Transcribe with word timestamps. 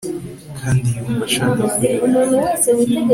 kandi 0.59 0.85
yumva 0.95 1.23
ashaka 1.29 1.61
kurya 1.73 2.01